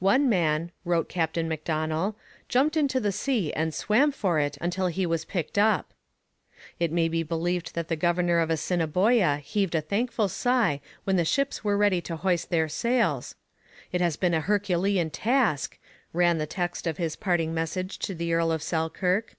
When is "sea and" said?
3.12-3.72